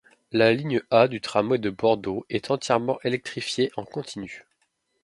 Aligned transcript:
La 0.31 0.51
ligne 0.51 0.81
A 0.89 1.07
du 1.07 1.21
tramway 1.21 1.59
de 1.59 1.69
Bordeaux 1.69 2.25
est 2.31 2.49
entièrement 2.49 2.97
électrifiée 3.03 3.71
en 3.75 3.85
continu. 3.85 4.47